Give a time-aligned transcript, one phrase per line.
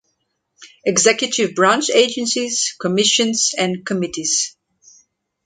[0.83, 4.57] Executive Branch Agencies, Commissions, and Committees